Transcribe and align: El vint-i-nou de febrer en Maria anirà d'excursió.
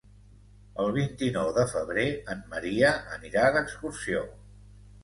El 0.83 0.87
vint-i-nou 0.95 1.51
de 1.59 1.65
febrer 1.75 2.07
en 2.35 2.43
Maria 2.55 2.97
anirà 3.19 3.49
d'excursió. 3.59 4.27